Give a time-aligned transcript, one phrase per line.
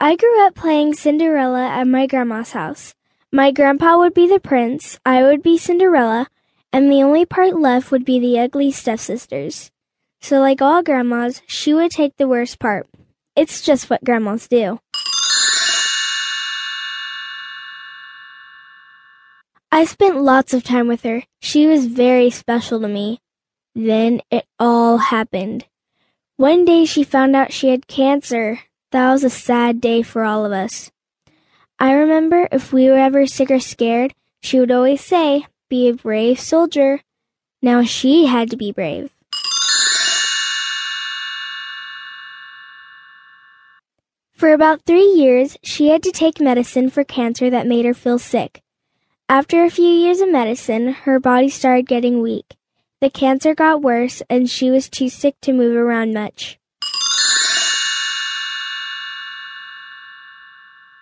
[0.00, 2.94] I grew up playing Cinderella at my grandma's house.
[3.32, 6.28] My grandpa would be the prince, I would be Cinderella,
[6.72, 9.72] and the only part left would be the ugly stepsisters.
[10.20, 12.86] So, like all grandmas, she would take the worst part.
[13.34, 14.78] It's just what grandmas do.
[19.72, 21.24] I spent lots of time with her.
[21.40, 23.20] She was very special to me.
[23.74, 25.66] Then it all happened.
[26.36, 28.60] One day she found out she had cancer.
[28.90, 30.90] That was a sad day for all of us.
[31.78, 35.94] I remember if we were ever sick or scared, she would always say, Be a
[35.94, 37.00] brave soldier.
[37.60, 39.10] Now she had to be brave.
[44.32, 48.18] For about three years, she had to take medicine for cancer that made her feel
[48.18, 48.62] sick.
[49.28, 52.56] After a few years of medicine, her body started getting weak.
[53.00, 56.57] The cancer got worse, and she was too sick to move around much.